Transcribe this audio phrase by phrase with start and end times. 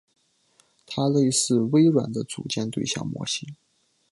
[0.87, 3.55] 它类似微软的组件对象模型。